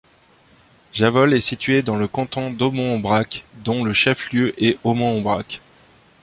Javols 0.93 1.31
est 1.35 1.39
situé 1.41 1.83
dans 1.83 1.95
le 1.95 2.07
canton 2.07 2.49
d'Aumont-Aubrac, 2.49 3.45
dont 3.63 3.83
le 3.83 3.93
chef-lieu 3.93 4.51
est 4.57 4.79
Aumont-Aubrac. 4.83 5.61